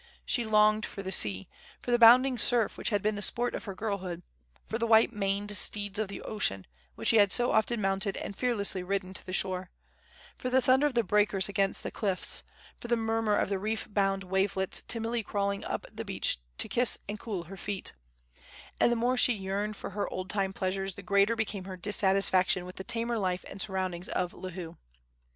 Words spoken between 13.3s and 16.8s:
of the reef bound wavelets timidly crawling up the beach to